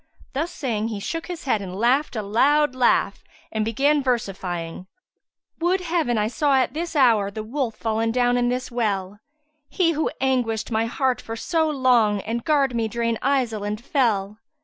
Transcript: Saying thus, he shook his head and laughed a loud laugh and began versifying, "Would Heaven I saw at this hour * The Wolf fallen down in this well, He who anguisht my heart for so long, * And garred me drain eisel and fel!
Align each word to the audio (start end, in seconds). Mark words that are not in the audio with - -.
Saying 0.47 0.85
thus, 0.85 0.91
he 0.93 0.99
shook 0.99 1.27
his 1.27 1.43
head 1.43 1.61
and 1.61 1.75
laughed 1.75 2.15
a 2.15 2.23
loud 2.23 2.73
laugh 2.73 3.23
and 3.51 3.63
began 3.63 4.01
versifying, 4.01 4.87
"Would 5.59 5.81
Heaven 5.81 6.17
I 6.17 6.27
saw 6.27 6.55
at 6.55 6.73
this 6.73 6.95
hour 6.95 7.29
* 7.31 7.31
The 7.31 7.43
Wolf 7.43 7.75
fallen 7.75 8.11
down 8.11 8.35
in 8.35 8.49
this 8.49 8.71
well, 8.71 9.19
He 9.69 9.91
who 9.91 10.09
anguisht 10.19 10.71
my 10.71 10.87
heart 10.87 11.21
for 11.21 11.35
so 11.35 11.69
long, 11.69 12.19
* 12.21 12.21
And 12.21 12.43
garred 12.43 12.73
me 12.73 12.87
drain 12.87 13.19
eisel 13.21 13.61
and 13.63 13.79
fel! 13.79 14.39